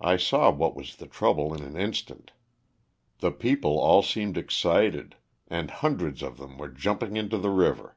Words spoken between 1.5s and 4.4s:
in an instant. The people all seemed